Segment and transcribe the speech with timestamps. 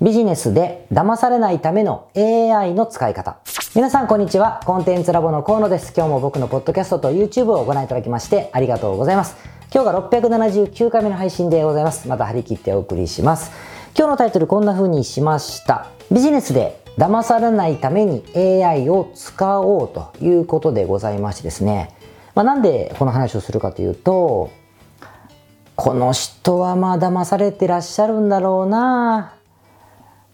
[0.00, 3.38] ビジネスで騙されないための AI の使い方。
[3.74, 4.60] 皆さんこんにちは。
[4.64, 5.92] コンテンツラボの河野です。
[5.92, 9.34] 今日も僕のポッドキャストと YouTube をご覧いただきましてありがとうございます。
[9.74, 12.06] 今日が679回目の配信でございます。
[12.06, 13.50] また張り切ってお送りします。
[13.96, 15.88] 今日のタイトルこんな風にしました。
[16.12, 21.92] ビジネスで騙されないために AI を使おうということでございましてですね。
[22.36, 24.52] まあ、なんでこの話をするかというと、
[25.74, 29.37] この人はまあ騙されてらっしゃるんだろうな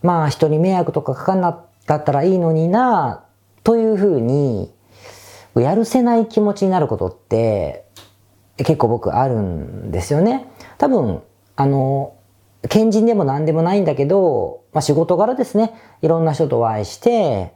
[0.05, 3.25] まあ人に迷惑とかかかんなかったらいいのにな
[3.65, 4.73] というふうに、
[5.57, 7.87] やるせない気持ちになることって
[8.59, 10.47] 結構僕あるんですよね。
[10.79, 11.23] 多分、
[11.57, 12.15] あの、
[12.69, 17.55] 賢人でも何でもないんだけど、まあ仕事柄ですね、いろんな人とお会いして、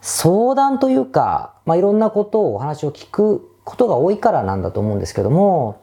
[0.00, 5.82] 相談というか、まあいろんなことをお話を聞くことが多いからなんだと思うんですけども、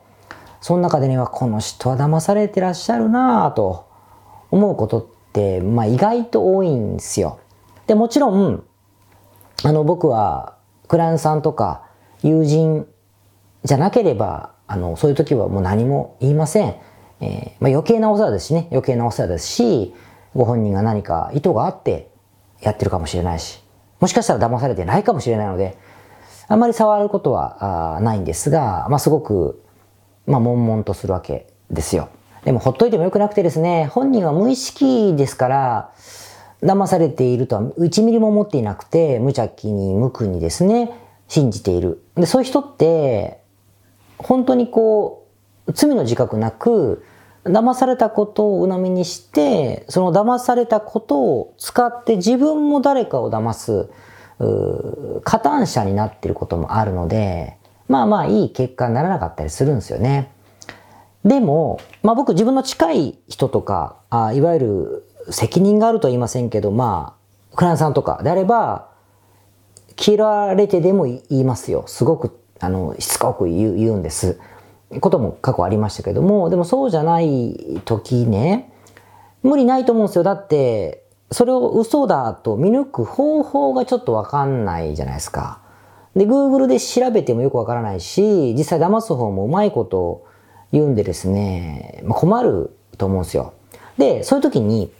[0.61, 3.87] その中でね、この人は騙されてらっしゃるなぁと
[4.49, 5.05] 思うことっ、
[5.61, 7.39] まあ意外と多いんですよ。
[7.87, 8.63] で、もちろん、
[9.63, 11.83] あの僕はクライアンさんとか
[12.21, 12.87] 友人
[13.63, 16.75] じゃなければ、あの、そういう時はもう何も言いません。
[17.21, 19.93] えー、まあ、余計なお世話ですしね、余計なお世話ですし、
[20.35, 22.11] ご本人が何か意図があって
[22.61, 23.63] やってるかもしれないし、
[23.99, 25.77] もしかしたら騙されてないかもしれないので、
[26.47, 29.63] あんまり触ることはあないんですが、まあ、すごく、
[30.27, 32.09] まあ、悶々とするわけですよ。
[32.45, 35.91] でもほっといてもよくなくてですね、本人は無意識ですから、
[36.61, 40.91] 騙されているとは1ミリも思っていなくて、無邪気に無垢にですね、
[41.27, 42.03] 信じている。
[42.15, 43.41] で、そういう人って、
[44.19, 45.25] 本当にこ
[45.67, 47.03] う、罪の自覚なく、
[47.45, 53.89] 騙されたことを鵜呑みにして、その騙されたことを使って自分も誰かを騙す、
[55.23, 60.31] 加担者になっていることもあるので、まあまあいい結果にならなかったりするんですよね。
[61.25, 67.17] でも、まあ僕自分の近い人とか、あいわゆる責任があるとは言いませんけど、ま
[67.51, 68.89] あ、クランさんとかであれば、
[69.97, 71.85] 嫌われてでも言いますよ。
[71.87, 74.39] すごく、あの、しつこく言う言うんです。
[75.01, 78.71] ことも過去ありましたけども、でもそうじゃない時ね、
[79.41, 80.23] 無理ないと思うんですよ。
[80.23, 85.59] だって、それを嘘だと見抜く方法がちょっとわかんないじゃないですか。
[86.15, 90.25] で、Google で調べてもよくわからないし、実際騙す方もうまいこと
[90.71, 93.53] 言うんでですね、まあ、困ると思うんですよ。
[93.97, 94.91] で、そういう時に、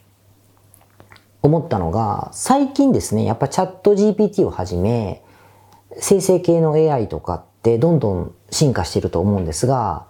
[1.45, 5.23] 思ったのが、最近ですね、やっぱチャット GPT をはじめ、
[5.97, 10.07] 生成系の AI とかってどんどん進化していると思うんですが、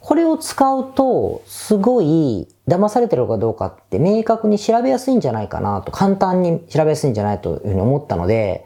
[0.00, 8.64] これを使うと、すごい騙されてるかどうかって明確に調べやすいんじゃないかなと、簡単に調べやすいんじゃないというふうに思ったので、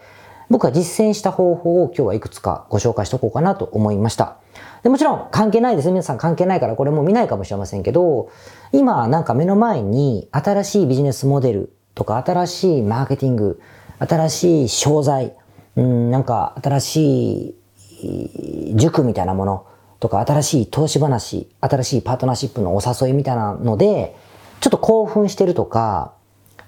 [0.51, 4.37] 僕は実践した方法を今日はいくつかご紹介しておこうかなと思いました。
[4.83, 5.89] でもちろん関係ないです。
[5.89, 8.31] 皆さん関係ないからこれも見ないかもしれませんけど、
[8.73, 13.61] 今なんか目の前に新しいビジネスモデルとか新しいマーケティング、
[13.99, 15.35] 新しい商材、
[15.77, 17.57] うん、なんか新し
[18.03, 19.67] い塾みたいなもの
[20.01, 24.17] とか新しい投資話、新しいパートナーシップのお誘いみたいなので、
[24.61, 26.13] ちょっと興奮してるとか、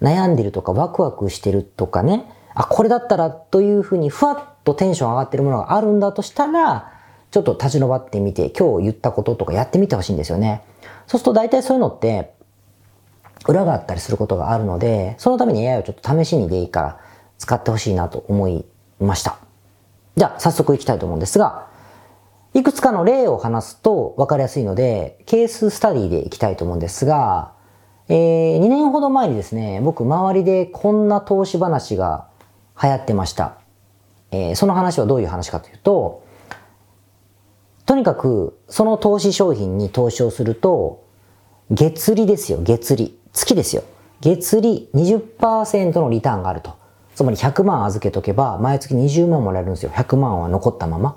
[0.01, 6.93] 悩んでるとかワクワクしてるとかね、あ、これだったらというふうにふわっとテンション上がってるものがあるんだとしたら、
[7.31, 10.63] ちょっと立ち伸ばってみて、今日言ったこととかやってみてほしいんですよね。
[11.07, 12.35] そうすると大体そういうのって、
[13.49, 17.01] 裏があったりすることがあるので、そのために AI をちょっと試しにでいいから
[17.39, 18.65] 使ってほしいなと思い
[19.01, 19.39] ました。
[20.17, 21.69] じゃあ早速いきたいと思うんですが、
[22.55, 27.53] いくつかの例を話すと分かりやすいので、ケーススタディでいきたいと思うんですが、
[28.09, 32.29] えー、2年ほど前にですね、僕周りでこんな投資話が
[32.83, 33.59] 流行ってました。
[34.31, 36.25] えー、その話はどういう話かというと、
[37.87, 41.05] とにかくその投資商品に投資をすると、
[41.71, 43.19] 月利ですよ、月利。
[43.33, 43.85] 月ですよ。
[44.21, 46.75] 月利20%のリターンがあると。
[47.15, 49.91] つまり100万預けとけば、毎月20万もらえるんですよ。
[49.91, 51.17] 100万は残ったまま。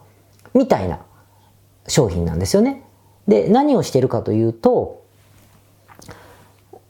[0.53, 1.00] みたいな
[1.88, 2.84] 商品なんですよね。
[3.28, 5.03] で、何をしてるかというと、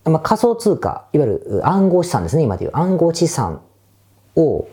[0.04, 3.62] まあ、仮想通貨、いわゆる暗号資産ですね、今でいう暗号資産
[4.36, 4.68] を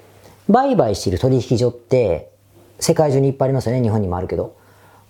[0.48, 2.32] 売買している取引所って、
[2.80, 4.56] 世界中にいっぱいありますよね、日本にもあるけど。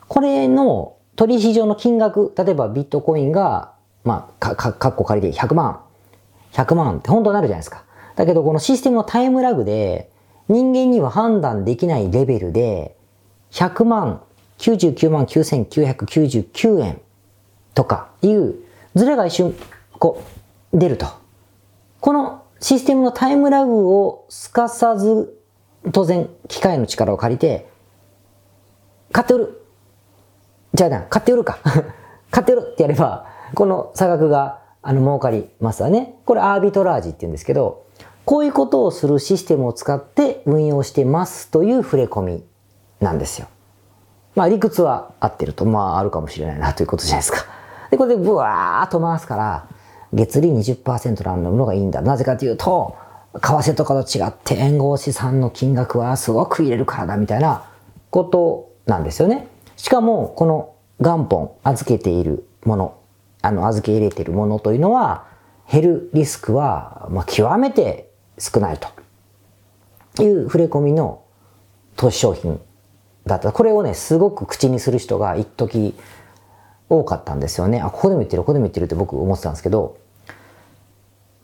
[0.08, 3.76] これの取引所の金額、例えばビットコインが
[4.06, 5.80] まあ、か、か、かっこ借りで100万。
[6.52, 7.84] 100万って本当になるじゃないですか。
[8.14, 10.10] だけど、このシステムのタイムラグで、
[10.48, 12.96] 人間には判断できないレベルで、
[13.50, 14.22] 100万、
[14.58, 17.00] 99万9999円
[17.74, 18.54] とかいう
[18.94, 19.54] ズレが一瞬、
[19.98, 20.22] こ
[20.72, 21.06] う、出ると。
[22.00, 25.36] このシステムのタイムラグをすかさず、
[25.90, 27.68] 当然、機械の力を借りて、
[29.10, 29.65] 買って売る。
[30.76, 31.58] じゃあな、買って売るか。
[32.30, 36.14] 買って売るってやれば、この差額があの、儲かりますわね。
[36.26, 37.86] これアービトラージって言うんですけど、
[38.24, 42.44] こういうことをするシステムを使って運用してますという触れ込み
[43.00, 43.48] なんですよ。
[44.36, 47.46] まあ理屈は合ってると、まああるかもしれないなということじゃないですか。
[47.90, 49.66] で、これでブワーっと回すから、
[50.12, 52.00] 月利20%のものがいいんだ。
[52.00, 52.94] なぜかというと、
[53.32, 57.64] 為替とかと違って暗号資産の金額はすごく入れるからだみたいな
[58.10, 59.48] ことなんですよね。
[59.76, 62.98] しかも、この元本、預けているもの、
[63.42, 65.26] あの、預け入れているものというのは、
[65.70, 71.22] 減るリスクは、まあ、極めて少ないという触れ込みの
[71.96, 72.60] 投資商品
[73.26, 73.52] だった。
[73.52, 75.94] これをね、すごく口にする人が一時
[76.88, 77.80] 多かったんですよね。
[77.80, 79.98] あ、ここでも言ってる、ここでも言ってるって僕思ってたんですけど、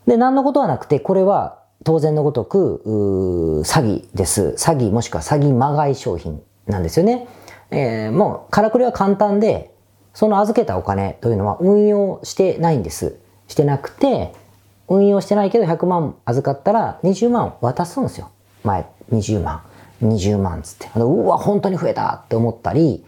[0.07, 2.81] で、何のことはなくて、これは当然のごとく、
[3.65, 4.55] 詐欺です。
[4.57, 7.27] 詐欺もしくは詐欺まがい商品なんですよね。
[7.73, 9.73] えー、もう、からくりは簡単で、
[10.13, 13.17] その預けたお金というのは運用してないんです。
[13.47, 14.33] してなくて、
[14.87, 18.29] 運用してないけど100万預かったら20万渡すんですよ。
[18.63, 19.61] 前、20万。
[20.03, 20.89] 20万つって。
[20.99, 23.05] うわ、本当に増えたって思ったり、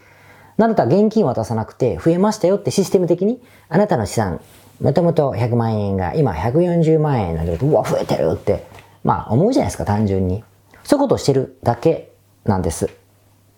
[0.58, 4.40] なた現金渡さなくて増えましたよってシステム的に、あなたの資産、
[4.82, 8.66] もともと100万円が今140万円なんで、うわ、増えてるって、
[9.04, 10.44] まあ思うじゃないですか、単純に。
[10.84, 12.14] そういうことをしてるだけ
[12.46, 12.90] なんです。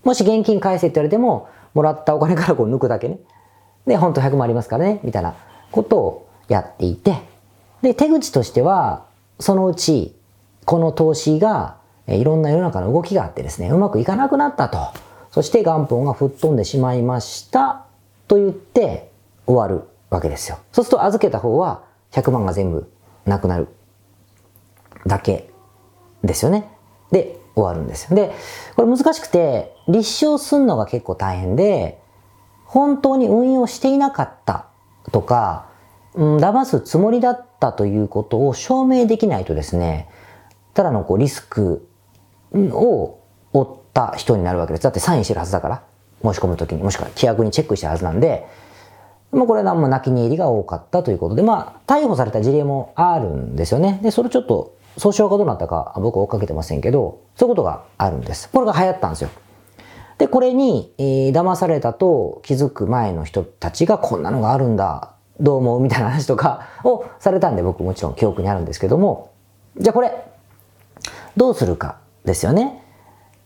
[0.07, 3.19] もし現金返せって言われても、もらったお金からこう抜くだけね。
[3.85, 5.35] で、本当100万ありますからね、みたいな
[5.69, 7.17] ことをやっていて、
[7.81, 9.03] で、手口としては、
[9.41, 10.15] そのうち、
[10.63, 11.75] この投資が、
[12.07, 14.77] いろんな世の中の動きがあってですね、うまくいかなくなったと。
[15.31, 17.83] そして元本が吹っ飛んでしまいました。
[18.29, 19.11] と言って
[19.45, 20.57] 終わるわけですよ。
[20.71, 22.89] そうすると預けた方は100万が全部
[23.25, 23.67] なくなる
[25.05, 25.49] だけ
[26.23, 26.71] ですよね。
[27.11, 28.15] で、終わるんですよ。
[28.15, 28.31] で、
[28.77, 32.01] これ難しくて、立証するのが結構大変で、
[32.65, 34.67] 本当に運用していなかった
[35.11, 35.67] とか、
[36.13, 40.09] うん、騙すつもりだったということを証明できないとですね、
[40.73, 41.87] ただのこうリスク
[42.53, 43.19] を
[43.53, 44.83] 負った人になるわけです。
[44.83, 45.83] だってサインしてるはずだから。
[46.23, 48.47] 申し込むときに、もしくは規約にチェックしたはずなんで、
[49.31, 53.99] もうこれは何もう泣き寝入りが多かったということで、まあ、逮捕された事例もあるんですよね。
[54.01, 58.49] で、それちょっと、訴訟がどうなったか僕は追っかけてませんけど、そういうことがあるんです。
[58.49, 59.29] これが流行ったんですよ。
[60.17, 65.79] で、これに、えー、騙されたと気づく前の人たちがこんなのがあるんだ、どう思う？
[65.81, 69.31] みたいな話とかをされたんで僕もちろん記憶にあるんですけども、
[69.77, 70.25] じゃあこれ、
[71.35, 72.83] どうするかですよね。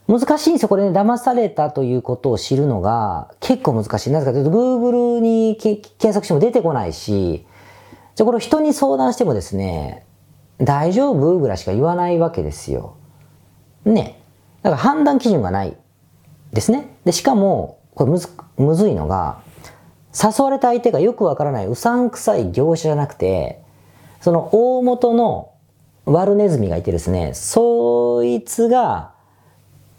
[0.07, 0.69] 難しいんですよ。
[0.69, 4.11] これね、騙されたということを知るのが結構難しい。
[4.11, 7.45] なぜかというと、Google に検索しても出てこないし、
[8.15, 10.05] じゃあこれ人に相談してもですね、
[10.57, 11.37] 大丈夫？
[11.39, 12.95] ぐらいしか言わないわけですよ。
[13.83, 14.21] ね。
[14.63, 15.75] だから判断基準がない
[16.53, 16.95] ですね。
[17.05, 19.39] で、しかも、これむず、むずいのが、
[20.13, 23.61] 誘われた相手がよくわからないうさんくさい業者じゃなくて、
[24.19, 25.51] その大元の
[26.05, 29.13] 悪ネズミがいてですね、そいつが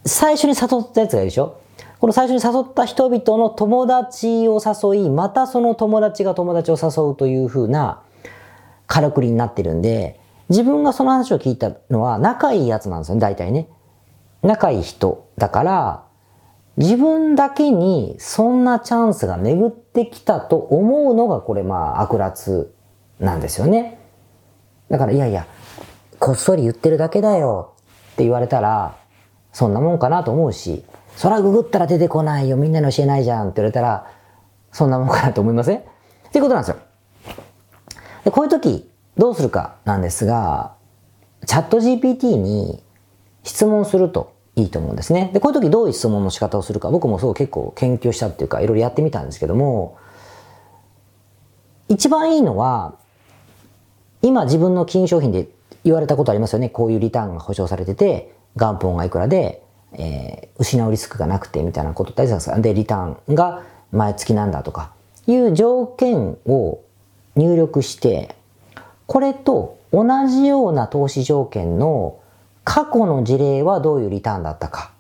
[0.05, 1.57] 最初に誘ったやつがいるでしょ？
[1.99, 8.03] この最初に誘った人々の友達を誘い、またその友達が友達を誘うという風な
[8.87, 13.69] からくりになってるんで、自分がその話を聞いたのは仲いいやつなんですよね、大体ね。
[14.43, 16.05] 仲いい人だから、
[16.77, 22.69] 自分だけにそんなチャンスが巡ってきたと思うのがこれまあ悪辣
[23.21, 23.99] なんですよね。
[24.89, 25.47] だからいやいや、
[26.19, 27.75] こっそり言ってるだけだよ
[28.13, 28.97] って言われたら、
[29.53, 30.85] そんなもんかなと思うし、
[31.17, 34.11] そらググったら出てこないよ、みんなに教えないじゃんって言われたら、
[34.71, 35.79] そんなもんかなと思いません？
[35.79, 35.83] っ
[36.33, 36.77] ていうことなんですよ。
[38.25, 40.75] で、こういう時、どうするかなんですが、
[41.47, 42.83] チャット GPT に
[43.43, 45.31] 質問するといいと思うんですね。
[45.33, 49.97] で、こういう時どういう質問の仕方をするか、僕もそう結構研究したっていうか、いろいろやってみたんですけども、
[51.89, 52.95] 一番いいのは、
[54.21, 55.49] 今自分の金融商品で
[55.85, 56.69] 言われたことありますよね。
[56.69, 64.93] こういうリターンが保証されてて、元本がいくらで、えー、失うリスクがなくてみたいなこと大事ですで、リターンが毎月なんだとか、
[65.27, 66.81] いう条件を
[67.37, 68.37] 入力して、
[69.07, 72.19] これと同じような投資条件の
[72.65, 74.93] 過去の事例はどういうリターンだったか。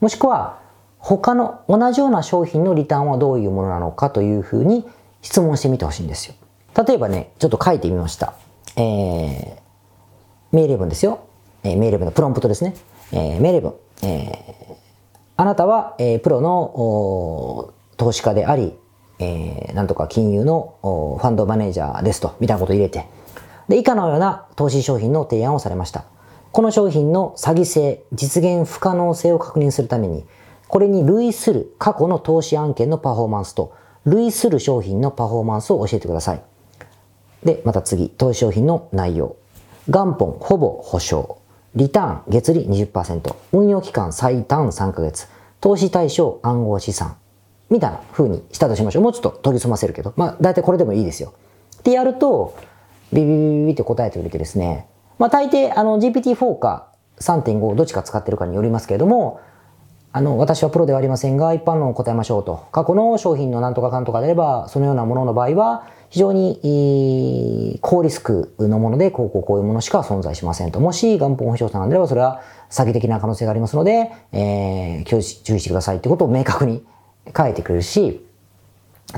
[0.00, 0.58] もしくは、
[0.98, 4.86] 他の同じような商品のリターンはどういうものなのかというふうに
[5.22, 6.34] 質問してみてほしいんですよ。
[6.86, 8.34] 例えばね、ちょっと書いてみました。
[8.76, 9.56] えー、
[10.52, 11.20] 命令文ですよ。
[11.62, 12.74] えー、命令文のプロンプトですね。
[13.12, 13.74] えー、命令文。
[14.02, 14.74] えー、
[15.36, 18.78] あなたは、えー、プロの投資家であり、
[19.18, 23.06] えー、なんとか金融のファンドマネージャーですと、みたいなことを入れて、
[23.68, 26.04] で、以下のような投資商品の提案をされました。
[26.52, 30.24] この商品の詐欺性、実現不可能性を確認するために、
[30.66, 33.72] これに類する過去の投資案件のパフォーマンスと、
[34.04, 36.42] 類する商品のパフォーマンスを教えてください。
[37.44, 39.36] で、また次、投資商品の内容。
[39.88, 41.38] 元本ほぼ保証。
[41.76, 43.34] リターン月利20%。
[43.52, 45.28] 運用期間最短3ヶ月。
[45.60, 47.16] 投資対象暗号資産。
[47.68, 49.02] みたいな風にしたとしましょう。
[49.04, 50.12] もうちょっと研ぎ澄ませるけど。
[50.16, 51.32] まあ、大体これでもいいですよ。
[51.78, 52.56] ってやると、
[53.12, 54.88] ビビビビビって答えてくれてですね。
[55.20, 59.42] まあ、大抵、あの、GPT-4 か3.5どっちか使ってるかによりますけれども、
[60.12, 62.66] あの、私はプロではありませんが、一般論を答えましょうと。
[62.72, 70.80] 過去の商品のなんとかかんとかであれば、そのようなものの場合は、非常に高リスクのもので、こうこうこういうものしか存在しませんと。
[70.80, 76.82] もし元本保証者なんであれば、それは詐欺的な可能性がありますので、えー、注意してくださいってことを明確に
[77.36, 78.26] 書いてくれるし、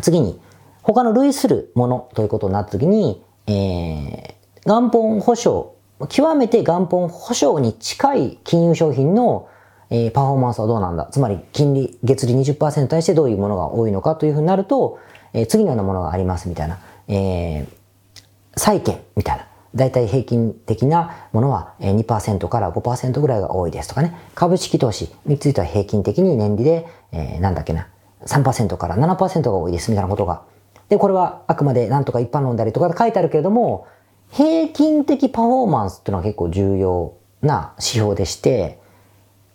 [0.03, 0.41] 次に、
[0.83, 4.33] 他の類するものということになったときに、えー、
[4.67, 5.72] 元本保証、
[6.09, 9.49] 極めて元本保証に近い金融商品の
[9.95, 14.99] え、パフォーマンスはどうなんだつまり、金利、月利20%に対してどういうものが多いのかというふうになると、
[15.35, 16.79] え、次のようなものがありますみたいな、
[17.09, 18.19] えー、
[18.57, 19.47] 債券みたいな。
[19.75, 24.15] だいたい平均的なものは2%から5%ぐらいが多いですとかね。
[24.35, 27.89] 株式投資については平均的に年利で、えー、なんだっけな、
[28.27, 30.43] 3%から7%が多いですみたいなことが。
[30.91, 33.87] で、これはあくまでなんとか一般論でありとか書いてあるけれども、
[34.33, 38.81] 平均的パフォーマンスっていうのは結構重要な指標でして、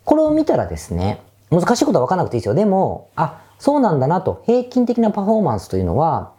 [0.04, 1.20] これを見たらですね、
[1.50, 2.54] 難しいことは分からなくていいですよ。
[2.54, 6.32] でも、あ、そうなんだなと、平均的なパフォーマンスというのは、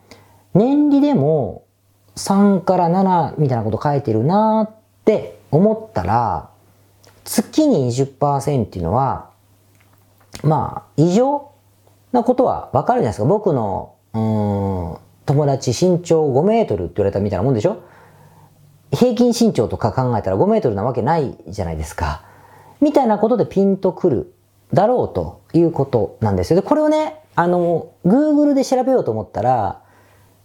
[0.53, 1.65] 年利でも
[2.15, 6.49] 3から7みたいなこと書いてるなって思ったら、
[7.25, 9.29] 月に20%っていうのは、
[10.43, 11.51] まあ、異常
[12.13, 13.25] なことは分かるじゃないですか。
[13.25, 17.83] 僕の、うん、友達身長5メートルって言われたみたいなもんでしょ
[18.91, 22.23] 平均身長とか考えたら5メートルなわけないじゃないですか。
[22.81, 24.33] みたいなことでピンとくる
[24.73, 26.61] だろうということなんですよ。
[26.61, 29.81] で、これをね、あの、Google で調べようと思ったら、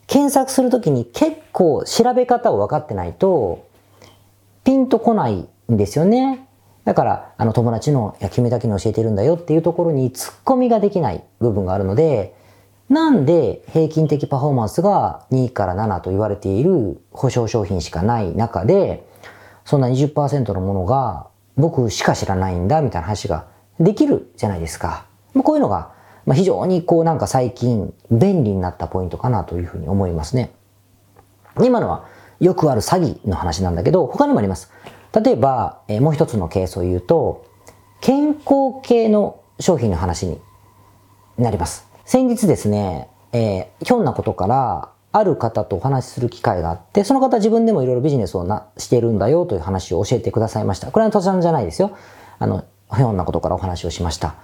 [0.07, 3.67] 検索するときに結構調べ方を分かってないと、
[4.65, 6.47] ピンとこないんですよね。
[6.85, 12.35] だから、あの友達の、いや、君だけに教えてるんだよっていうところに突っ込みができない部分があるので、
[12.89, 19.07] なんで平均的パフォーマンスが2から7と言われている保証商品しかない中で、
[19.65, 23.47] そんな20%のものが僕しか知らないんだみたいな話が
[23.81, 25.07] できるじゃないですか。
[25.43, 25.93] こういうのが
[26.33, 30.53] 非常にこうなんか最近便利になったポイントかなというふうに思いますね。
[31.63, 32.07] 今のは
[32.41, 34.71] よくある詐欺の話なんだけど他にもあります。
[35.15, 37.47] 例えば、もう一つのケースを言うと
[38.01, 40.41] 健康系の商品の話に
[41.39, 41.94] なります。
[42.07, 50.91] 先日ですね、えー、ひょんなことからある方とお話しする機会があって、その方自分でもいろいろビジネスをなしているんだよという話を教えてくださいました。
[50.91, 51.97] これは登山じゃないですよ。
[52.39, 54.35] あの、ひょんなことからお話をしました。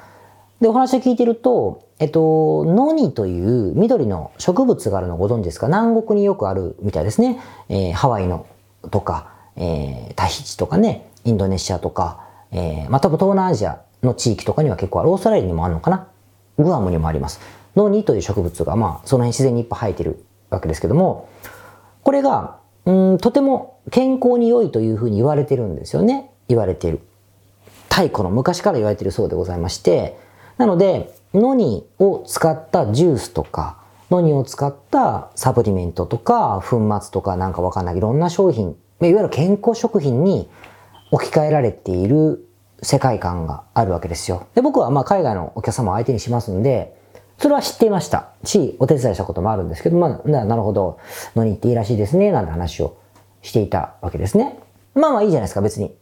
[0.61, 5.67] で、お話を聞いてると、えっと、ノニという緑の植物があるのご存知ですか？
[5.67, 7.40] 南国によくあるみたいですね。
[7.69, 8.47] えー、ハワイの
[8.90, 15.11] とか、えー、タヒチとかね、インドネシアとか、えー、まあ、多分東南アジアの地域とかには結構ある。
[15.11, 16.09] オーストラリアにもあるのかな？
[16.59, 17.40] グアムにもあります。
[17.76, 21.28] ノニという植物が、まあ、その辺自然にいっぱい生えてるわけですけども、
[22.02, 26.30] これが、うん、とても健康に良いというふうに言われてるんですよね。
[26.49, 27.00] 言われている。
[27.88, 30.19] 太古の昔から言われているそうでございまして、
[30.59, 33.78] なので、ノニを使ったジュースとか、
[34.11, 40.49] ノニを使ったサプリメントとか、粉末とかなんかわかんないいろんな商品、いわゆる健康食品に
[41.12, 42.45] 置き換えられている
[42.82, 44.46] 世界観があるわけですよ。
[44.54, 46.96] で、僕はまあ海外のお客様を相手にしますんで、
[47.38, 50.99] それは知っていましたし、お手伝いしたこともあるんですけど、まあ、なるほど、
[51.34, 52.96] ノニっていいらしいですね、なんて話を
[53.42, 54.58] していたわけですね。
[54.94, 55.94] まあまあいいじゃないですか、別に。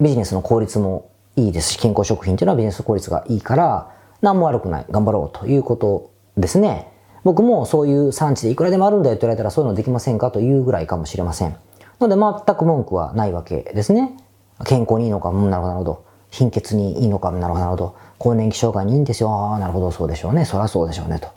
[0.00, 3.90] ビジネスの効率もいいですし、健康食品っていうのはビジネス効率がいいから、
[4.22, 6.92] 何も悪くない、頑張ろうということですね。
[7.24, 11.56] 僕もそういう産地でいくらでもあるんだよって言われたらそういうのできませんかというぐらいかもしれません。
[12.00, 14.16] ので全く文句はないわけですね。
[14.64, 16.04] 健康にいいのか、うん、なるほど、なるほど。
[16.30, 17.96] 貧血にいいのか、なるほど、なるほど。
[18.18, 19.30] 更年期障害にいいんですよ。
[19.30, 20.44] ああ、なるほど、そうでしょうね。
[20.44, 21.20] そりゃそうでしょうね。
[21.20, 21.28] と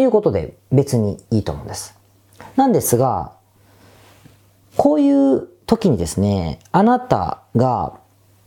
[0.00, 1.98] いうことで、別にいいと思うんです。
[2.56, 3.32] なんですが、
[4.76, 7.98] こういう時にですね、あなたが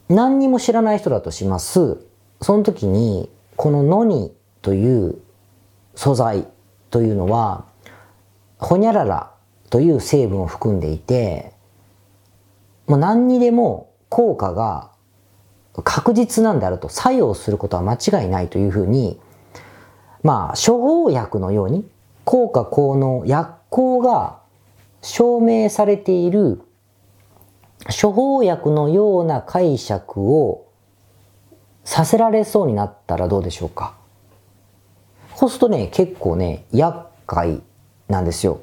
[0.10, 2.00] 何にも知らない人だとします。
[2.42, 5.20] その時に、このノニという
[5.96, 6.48] 素材
[6.90, 7.66] というのは、
[8.58, 9.32] ホニャララ
[9.70, 11.54] という成分を含んでいて、
[12.88, 14.91] もう何にでも効果が
[15.86, 19.18] 確実なんであると作用することは間違いないというふうに、
[20.22, 21.89] まあ、処方薬のように
[22.25, 24.41] 効果効能、薬効が
[25.01, 26.62] 証明されている
[27.89, 30.68] 処方薬のような解釈を
[31.86, 33.96] させられそうになったらどうでしょうか。
[35.36, 37.62] そうするとね、結構ね、厄介
[38.10, 38.60] なんですよ。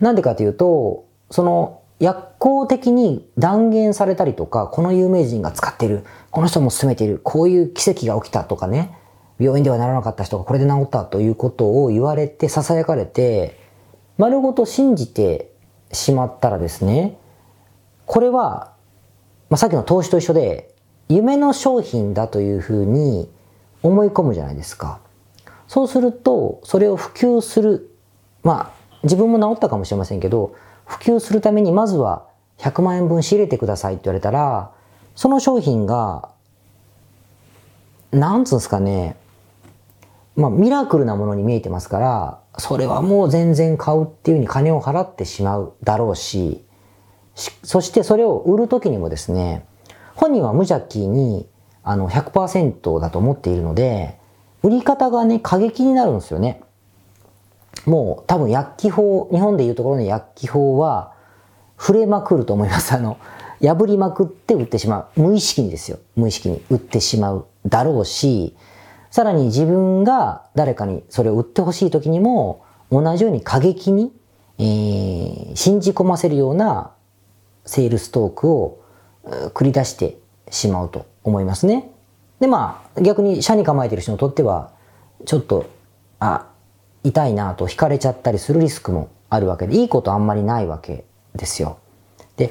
[0.00, 8.96] なんでかというと、その薬効的に断言されたりとか、この有名人が使っている、この人も勧めている、こういう奇跡が起きたとかね、
[9.38, 13.58] 病院ではならなかった人がこれで治ったということを言われて、囁かれて、
[14.16, 15.52] 丸ごと信じて
[15.92, 17.18] しまったらですね、
[18.06, 18.72] これは、
[19.50, 20.74] まあ、さっきの投資と一緒で、
[21.08, 23.30] 夢の商品だというふうに
[23.82, 25.00] 思い込むじゃないですか。
[25.66, 27.94] そうすると、それを普及する。
[28.42, 30.54] まあ、自分も治ったかもしれませんけど、
[30.88, 32.26] 普及するためにまずは
[32.58, 34.72] 100万円分仕入れてくださいって言われたら、
[35.14, 36.30] その商品が、
[38.10, 39.16] なんつうんですかね、
[40.34, 46.64] まあ、ミラクルなものに見えてますから、それはもう全然買うっていうふうに金を払ってしまうだろうし、
[47.62, 49.66] そしてそれを売るときにもですね、
[50.14, 51.48] 本人は無邪気に
[51.84, 54.18] あの100%だと思っているので、
[54.62, 56.62] 売り方がね、過激になるんですよね。
[57.86, 61.12] もう多分薬機法、日本でいうところの薬機法は、
[61.78, 62.92] 触れまくると思います。
[62.94, 63.18] あの、
[63.60, 65.22] 破りまくって売ってしまう。
[65.22, 65.98] 無意識にですよ。
[66.16, 68.56] 無意識に売ってしまうだろうし、
[69.10, 74.12] さらに自分が誰かにそれを売ってほしい時にも、同じように過激に、
[74.58, 76.92] えー、信じ込ませるような
[77.64, 78.78] セールストークを
[79.54, 80.18] 繰り出して
[80.50, 81.90] しまうと思いますね。
[82.40, 84.70] で、まあ、逆に社に構えてる人にとっては、
[85.26, 85.66] ちょっと、
[86.20, 86.46] あ、
[87.04, 91.78] 痛いなと惹かれちゃったりするリスクもあるわけで、いいことあんまりないわけですよ。
[92.36, 92.50] で、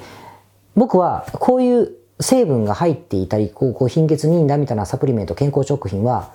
[0.75, 6.31] 僕はこういう成分が入っていたり、こう、こう貧血人だみたいなサプリメント、健康食品は、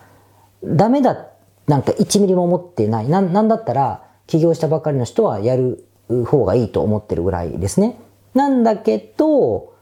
[0.64, 1.28] ダメだ、
[1.66, 3.08] なんか1ミリも思ってない。
[3.08, 5.84] ななんだったら、起業したばかりの人はやる
[6.26, 7.98] 方がいいと思ってるぐらいですね。
[8.34, 9.72] なんだけど、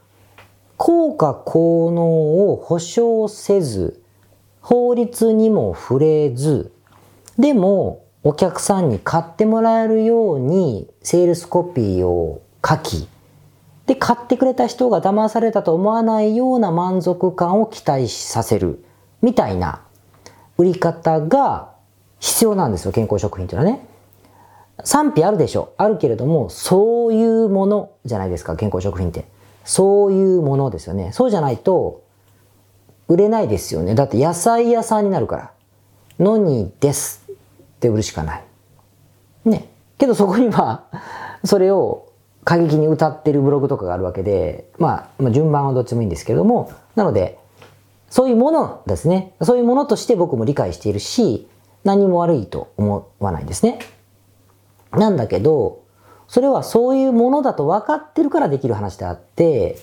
[0.76, 4.02] 効果効能を保証せず、
[4.62, 6.72] 法律にも触れず、
[7.38, 13.08] でもお客さんに買ってもらえるようにセールスコピーを書き、
[13.86, 18.84] で、買ってくれた人が騙されたと思わないような満足感を期待させる、
[19.22, 19.80] みたいな
[20.58, 21.72] 売り方が
[22.18, 23.86] 必要なんですよ、健康食品っていうのはね。
[24.84, 29.24] 賛否あるでしょあるけれども、そういうものじゃないですか、健康食品って。
[29.64, 31.10] そういうものですよね。
[31.12, 32.02] そうじゃないと、
[33.08, 33.94] 売れないですよね。
[33.94, 35.50] だって野菜屋さんになるから。
[36.20, 37.19] のにです
[37.80, 38.44] って売るしかない。
[39.46, 39.70] ね。
[39.96, 40.84] けどそこには、
[41.44, 42.08] それを
[42.44, 44.88] 過激に歌ってるブログとかがあるわけで、ま
[45.18, 47.38] あ、まあ、順番はどっちもいいんですけれども、なので、
[48.10, 49.34] そういうものですね。
[49.40, 51.48] そういうものとして僕も理解しているし、
[51.84, 53.78] 何も悪いと思わないですね。
[54.92, 55.80] なんだけど、
[56.28, 59.78] それはそういうものだと分かってるからできる話であって、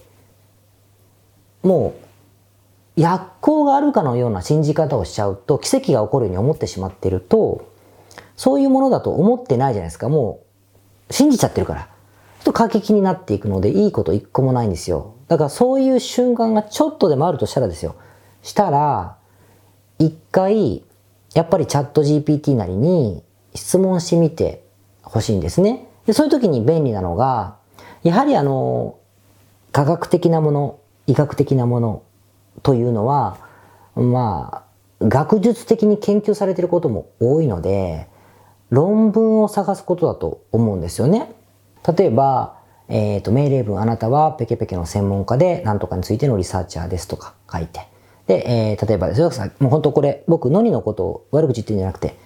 [1.63, 1.95] も
[2.97, 7.65] う、薬効があるかのような信じ方をしちゃうと、奇跡が起こるように思ってしまってると、
[8.37, 10.07] そういうものだと思ってないじゃないですか。
[10.07, 10.39] も
[11.09, 11.81] う、信じちゃってるから。
[11.81, 15.15] ちょっと過激になっていくので、いいこと一個もないんですよ。
[15.27, 17.95] だからそういう瞬間がちょっとでもあるとしたらですよ。
[18.43, 19.17] したら、
[19.99, 20.83] 一回、
[21.33, 23.23] やっぱりチャット GPT なりに
[23.53, 24.63] 質問してみて
[25.01, 25.87] ほしいんですね。
[26.05, 27.57] でそういう時に便利なのが、
[28.03, 28.97] やはりあの、
[29.71, 32.03] 科学的なもの、医学的なもの
[32.63, 33.37] というのは、
[33.95, 34.63] ま
[35.01, 38.07] あ、学術的に研究されていることも多いので、
[38.69, 41.31] 論文を探すことだと思うんですよね。
[41.97, 42.57] 例えば、
[42.89, 47.87] えっ、ー、と、命令文、あなたはペケペケの専門家で、何とかについてのリサーチャーですとか書いて。
[48.27, 52.17] で、えー、例えばですよ、さもう本当これ、僕、ノニのことを悪口言ってるんじゃなくて、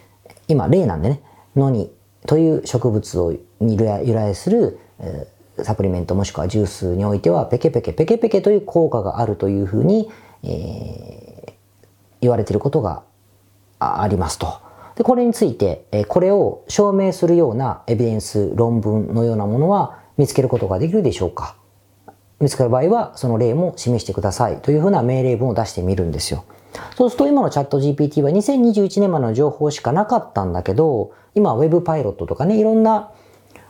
[0.47, 1.21] 今、例なんでね、
[1.55, 1.91] ノニ
[2.25, 10.09] という植物をに由来する、えー、サプリメントもしくはジュースにおいては、ペケペケ、ペケペケという効果があるというふうに、
[10.43, 11.53] えー、
[12.21, 13.03] 言われていることが
[13.79, 14.70] ありますと。
[14.95, 21.55] で、これについて、えこれを証明するようなエビデンス、論文のようなものは見つけることができるでしょうか？
[22.39, 26.43] 見つかる場合は、その例も示してくださいというふうな命令文を出してみるんですよ。
[26.95, 33.11] そうすると今のチャット GPT は2021年までの情報しかなかったんだけど、今 Web パイロットとかね、いろんな、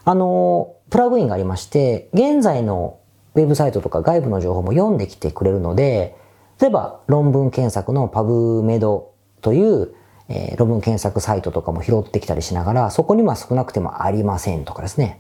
[0.04, 2.98] あの、プラグインがありまして、現在の
[3.36, 6.16] ウェブサイトとか外部の情報も読んできてくれるので、
[6.60, 9.04] 例えば論文検索の PubMed
[9.42, 9.94] という
[10.34, 15.20] えー、論文検索サイトとかも拾ってきたりしながら、そこには少なくてもありませんとかですね。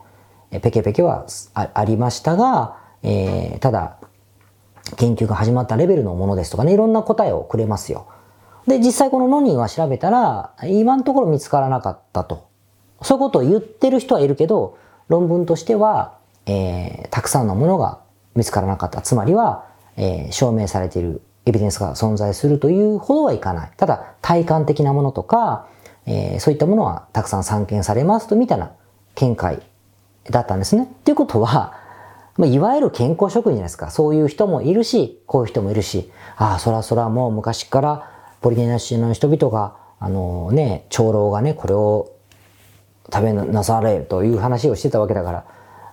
[0.51, 3.97] え、ペケペケはありましたが、えー、ただ、
[4.95, 8.07] 研究が始まったレベルのものですとかね、いろんな答えをくれますよ。
[8.67, 12.47] で、実際このノニーは調べたら、今のところ見つからなかったと。
[13.01, 14.77] そういうことを言ってる人はいるけど、
[15.09, 17.99] 論文としては、えー、たくさんのものが
[18.35, 19.01] 見つからなかった。
[19.01, 19.65] つまりは、
[19.97, 23.71] えー、証明されているエビデンスが存在するというほどはいかない。
[23.77, 25.67] ただ、体感的なものとか、
[26.05, 28.71] えー、そういったものはたくさん散見されますと、みたいな
[29.15, 29.61] 見解
[30.29, 30.83] だったんですね。
[30.83, 31.73] っていうことは、
[32.37, 33.89] まあ、いわゆる健康職員じゃないですか。
[33.89, 38.03] そういう人もいるし、こういう人もいるし、ああ、そらそらもう昔から
[38.41, 42.11] ポリネナシの人々が、あのね、長老がね、これを
[43.13, 45.43] 食べなされるという話をしてたわけだから、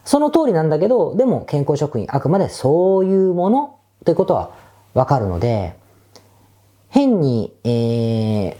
[0.04, 4.50] その通りなんだけど、でも健康職員、あくまでそういうものということは
[4.94, 5.76] わかるので、
[6.88, 8.56] 変に、えー、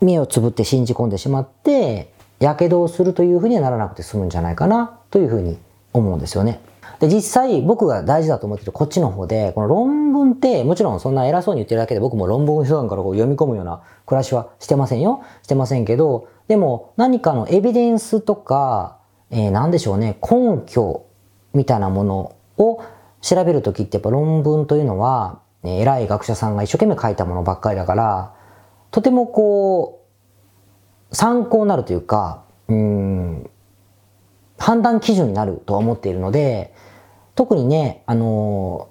[0.00, 5.58] 目をつぶって信じ込んでしまって、やけどをするというふうにはならなくて済むんじゃないかなというふうに
[5.92, 6.60] 思うんですよね。
[7.00, 15.22] で、実際僕が大事だと思ってるこっちの方で、この論文ってもちろんそんな偉そうに言ってるだけで僕も論文普段からこう読み込むような暮らしはしてませんよ。
[15.42, 18.98] してませんけど、でも何かのエビデンスとか、
[19.30, 21.06] えー、何でしょうね、根拠
[21.54, 22.82] みたいなものを
[23.26, 28.34] 調べるときってやっぱ論文というのは、え偉い学者さんが一生懸命書いたものばっかりだから、
[28.92, 30.04] とてもこ
[31.10, 33.50] う、参考になるというか、うん、
[34.58, 36.72] 判断基準になるとは思っているので、
[37.34, 38.90] 特にね、あの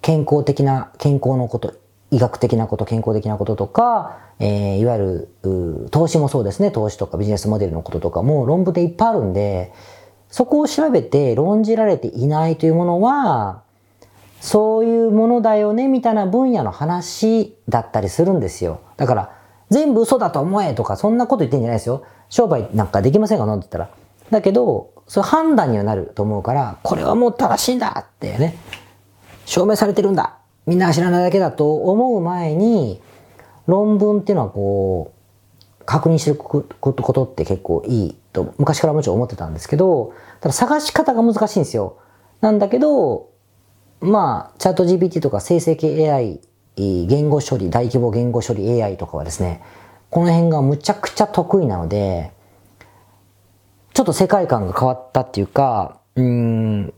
[0.00, 1.74] 健康的な、健康のこと、
[2.12, 9.72] 医学的なこと、健康的なこととか、えー、いわゆる、投資もそうですね、投資とかビジネスモデルのこととかも論文でいっぱいあるんで、
[10.28, 13.61] そこを調べて論じられていないというものは、
[14.42, 18.80] そういうものだよね、みたいな分野の話だったりするんですよ。
[18.96, 19.30] だから、
[19.70, 22.02] 全部嘘だと思えとか、そんなこと言ってんじゃないですよ。
[22.28, 23.88] 商売なんかできませんかなんて言ったら。
[24.30, 28.56] だけど、それ判断にはなると思うから、これはもう正しいんだってね、
[29.46, 33.00] 証明されてるんだみんなが知らないだけだと思う前に、
[33.68, 35.12] 論文っていうのはこ
[35.80, 41.98] う、確認してることって結構いいと、昔からもちろん思ってたんですけど、ただ探し方が難しいんですよ。
[42.40, 43.30] なんだけど、
[44.02, 46.40] まあ、チャット GPT とか生成系 AI、
[46.76, 49.62] 言語処理、大規模言語処理 AI とかはですね、
[50.10, 52.32] この辺がむちゃくちゃ得意なので、
[53.94, 56.92] ちょっと世界観が変わったっていうか、うん、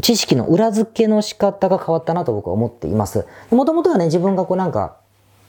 [0.00, 3.26] 知識の裏付けの仕方が変わったなと僕は思っています。
[3.50, 4.96] もともとはね、自分がこうなんか、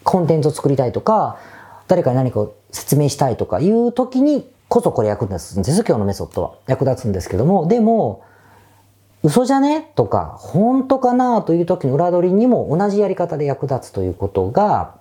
[0.04, 1.40] コンテンツを作りたいとか、
[1.88, 5.84] 誰かに何かを説明したいとかいう時にこそこれ役立つんです。
[5.88, 8.24] 今日のメソッドは役立つんですけども、でも、
[9.24, 9.92] 嘘じゃね？
[9.96, 11.42] とか、本当かな？
[11.42, 14.96] という時の裏取りにも同じやり方で役立つということが、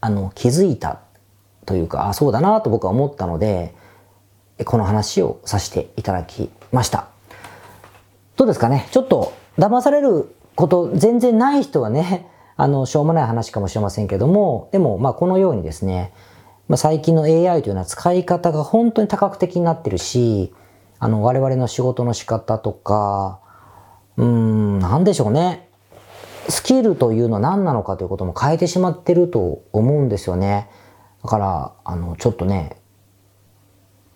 [0.00, 1.00] あの、気づいた
[1.66, 3.74] というか、あ、そうだなと僕は思ったので、
[4.64, 7.06] この話をさせていただきました。
[8.36, 8.88] どうですかね？
[8.90, 12.26] ちょっと騙されること全然ない人はね、
[12.56, 16.12] あの、しょうもない話かもしれませんけども、でも、まあ、このようにですね、
[16.68, 20.52] まあ、最近の AI というのは使い方が本当に多角的になってるし、
[21.00, 23.40] あの、我々の仕事の仕方とか、
[24.18, 25.68] うーん、なんでしょうね。
[26.48, 30.68] スキルというのは何なのかということも変えてしまってると思うんですよね。
[31.22, 32.76] だから、あの、ちょっとね、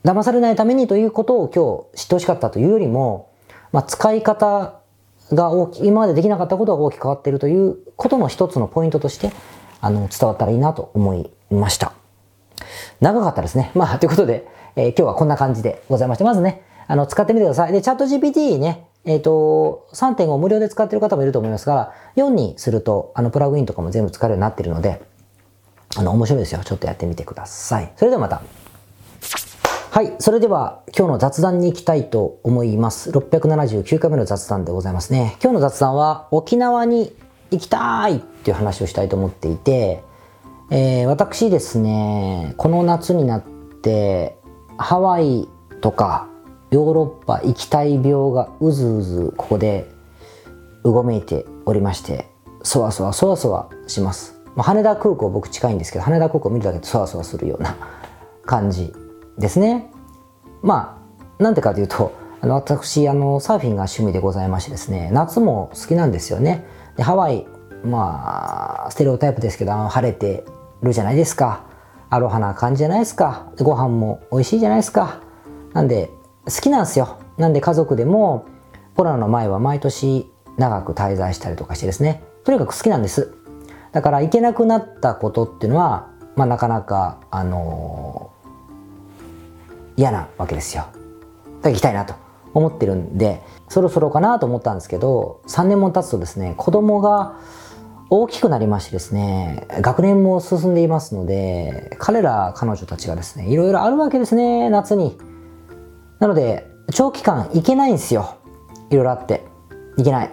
[0.05, 3.31] 騙されないためにということを今日知ってほしかったというよりも、
[3.73, 4.81] まあ、使い方
[5.33, 9.33] が大き、今までできなかったことが大きく変わっているということの一つのポイントとして、
[9.81, 11.95] あの、伝わったらいいなと思いました。
[13.01, 13.71] 長かったですね。
[13.75, 17.73] まあ、ということで、えー、今日はこんな感じでございまして、まずね、あの、使ってみてください。
[17.73, 25.03] で、チャット GPT ね、えっ、ー、と、3.5無料で使ってる方もいると思いますが、4にすると、あの、プラグインとかも全部使えるようになってるので、
[25.97, 26.61] あの、面白いですよ。
[26.65, 27.93] ちょっとやってみてください。
[27.97, 28.43] それではまた。
[29.91, 30.13] はい。
[30.19, 33.11] それでは今日の雑談に行きたいと思います。
[33.11, 35.37] 679回目の雑談でございますね。
[35.41, 37.15] 今日の雑談は沖縄に
[37.53, 40.03] 行きたいっていう話をしたいと思っていて、
[40.71, 43.43] えー、私ですね、この夏になっ
[43.83, 44.37] て
[44.79, 45.49] ハワイ
[45.81, 46.27] とか
[46.75, 49.89] ヨーロッパ行きたい病がうずうずここで
[50.83, 52.27] うごめいておりまして、
[52.65, 54.41] そわそわそわそわします。
[54.57, 57.77] まあ、羽田空港僕近いんですけど、羽田空港見るだけでそわそわするような
[58.45, 58.93] 感じ
[59.39, 59.89] ですね。
[60.63, 61.01] ま
[61.39, 62.11] あ、なんでかというと、
[62.41, 66.67] あの私あの、サーフィンが趣味でございましてですね、夏も好きなんですよね。
[66.97, 67.47] でハワイ、
[67.85, 70.45] まあ、ステレオタイプですけど、あの晴れて
[70.83, 71.67] るじゃないですか。
[72.11, 73.53] アロハな感じじゃないですか。
[73.57, 75.21] でご飯も美味しいじゃないですか。
[75.73, 76.11] なんで、
[76.47, 77.19] 好きなんですよ。
[77.39, 78.47] なんで家族でも、
[78.97, 83.35] コロナの前は毎年長く滞在したりとかしてですね、とにかく好きなんです。
[83.93, 88.31] だから行けなくなったことっていうのは、まあなかなか、あの
[89.97, 90.83] 嫌なわけですよ。
[90.83, 90.99] だか
[91.65, 92.15] ら行きたいなと
[92.53, 97.37] 思ってるんで、そろそろかなと思ったんですけど、3年も経つとですね、子供が
[98.11, 105.19] 大きくなりましてですね、学年も進んでいますので、彼ら、彼女たちがですね、いろいろあるわけですね、夏に。
[106.21, 108.37] なので、長期間行けないんですよ。
[108.91, 109.45] いろいろあって。
[109.97, 110.31] 行けない。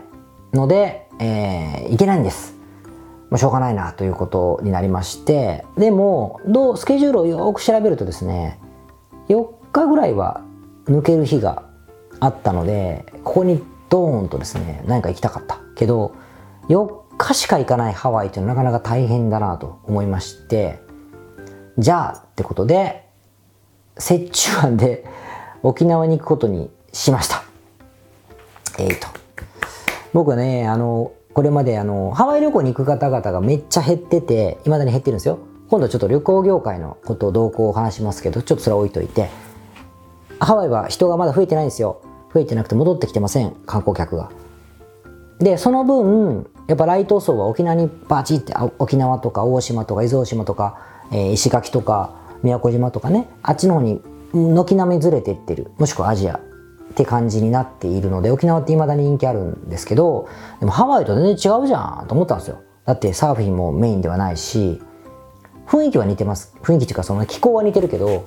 [0.53, 2.55] ので、えー、行けないんです。
[3.29, 8.59] まあ、しょうがないなということになりまして、でも、どう、スケジュールをよく調べるとですね、
[9.29, 10.41] 4日ぐらいは
[10.85, 11.63] 抜ける日が
[12.19, 16.15] あったのでここにドーンとですね何か行きたかったけど
[16.69, 20.79] 4日しか行かないハワイっていうのはなかなか大変だなと思いまして
[21.77, 23.09] じゃあってことで
[23.97, 25.05] 折衷案で
[25.63, 27.43] 沖縄に行くことにしました。
[28.79, 29.07] えー、と。
[30.13, 35.39] 僕はねあのこれまであのハワイ旅行に行く方々がめっちゃ減ってていまだに減ってるんですよ。
[35.69, 39.29] 今度ちょっと旅行業界のことを同行を話しますけどちょっとそれは置いといて。
[40.39, 42.01] ハワイは人がまだ増えてないんですよ。
[42.33, 44.31] 増えてなくて戻ってきてません観光客が。
[45.39, 50.79] でその分やっぱ来島層は沖縄にバチって沖縄とか大島とか伊豆大島とか、
[51.11, 54.01] えー、石垣とか宮古島とかねあっちの方に
[54.33, 55.71] 軒並みずれていってる。
[55.77, 56.39] もしくはアジア
[56.91, 60.27] って感じになっているので沖縄って未だに人気あるんですけど
[60.59, 62.61] でもハワイと全然違うじゃんと思ったんですよ。
[62.85, 64.81] だってサーフィンもメインではないし
[65.67, 66.53] 雰囲気は似てます。
[66.61, 68.25] 雰囲気っていうかその気候は似てるけど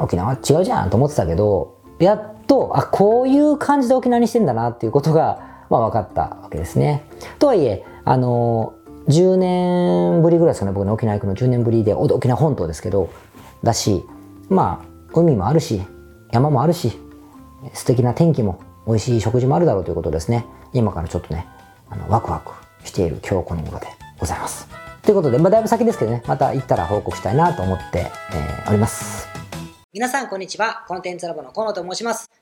[0.00, 7.04] 沖縄違うじゃんと思ってたけどやっとあこういう感じで沖縄にしてんだなっていうことが、まあ、分かったわけですね。
[7.38, 8.74] とはいえあの
[9.08, 10.72] 10年ぶりぐらいですかね。
[10.72, 13.10] 僕の沖縄行くの10年ぶりで沖縄本島ですけど
[13.62, 14.04] だし
[14.50, 15.82] まあ海もあるし
[16.30, 16.98] 山もあるし
[17.74, 20.46] 素敵な天気も美味しい食事もあるだろうということですね。
[20.72, 21.46] 今からちょっとね
[21.88, 22.52] あのワクワク
[22.84, 23.86] している今日この頃で
[24.18, 24.68] ございます。
[25.02, 29.28] ということで、まあ、だいぶ先ですけどねまた行ったら報告したいなと思って、えー、おります。
[29.92, 30.84] 皆さんこんにちは。
[30.88, 32.41] コンテンツラボの河野と申します。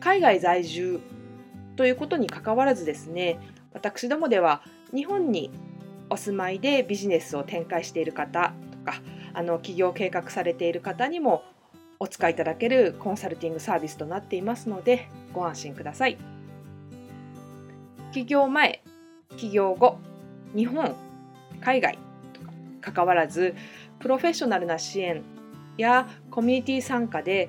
[0.00, 1.00] 海外在住
[1.76, 3.38] ということにかかわらずですね
[3.72, 5.50] 私どもでは日本に
[6.08, 9.00] お住まいでビジネスを展開している方とか
[9.32, 11.44] あの起業計画されている方にも
[12.00, 16.16] お使いいただけるコンサルティングサービスとなっていますのでご安心ください。
[18.12, 18.82] 起業前、
[19.36, 19.98] 起業後、
[20.56, 20.96] 日本、
[21.60, 21.98] 海外
[22.32, 23.54] とか関わらず
[24.00, 25.22] プロフェッショナルな支援
[25.76, 27.48] やコミュニティ参加で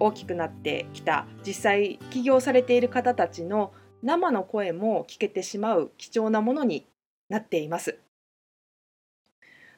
[0.00, 6.86] 大きくなってきた実際起業されている方たちの生の声も聞けてしまう貴重なものに
[7.28, 7.98] なっています。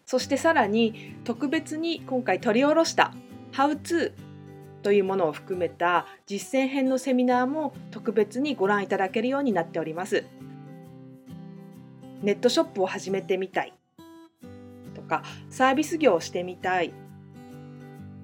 [0.04, 3.14] そしてさらに特別に今回取り下ろした
[3.52, 4.12] 「How to」
[4.82, 10.24] というものを含めた実践編のセミナーも特別にご覧いただけるようになっております。
[12.22, 13.72] ネットショップを始めてみたい
[14.94, 16.92] とかサービス業をしてみたい